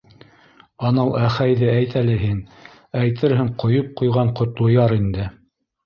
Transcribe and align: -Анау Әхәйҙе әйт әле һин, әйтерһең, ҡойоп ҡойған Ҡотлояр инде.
-Анау 0.89 1.11
Әхәйҙе 1.27 1.69
әйт 1.75 1.95
әле 2.03 2.17
һин, 2.23 2.41
әйтерһең, 3.05 3.55
ҡойоп 3.65 3.97
ҡойған 4.03 4.37
Ҡотлояр 4.43 5.01
инде. 5.03 5.33